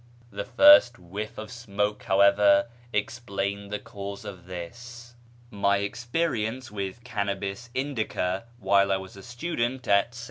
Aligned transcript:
The 0.31 0.45
first 0.45 0.97
whiff 0.97 1.37
of 1.37 1.51
smoke, 1.51 2.01
how 2.01 2.21
ever, 2.21 2.69
explained 2.91 3.69
the 3.69 3.77
cause 3.77 4.25
of 4.25 4.47
this. 4.47 5.13
My 5.51 5.77
experience 5.77 6.71
with 6.71 7.03
Cannabis 7.03 7.69
Indica 7.75 8.45
while 8.57 8.91
I 8.91 8.97
was 8.97 9.15
a 9.15 9.21
student 9.21 9.81
at 9.81 9.81
St. 9.81 9.85
Bartholomew's 9.85 10.13
^ 10.13 10.15
See 10.15 10.15
vol. 10.15 10.17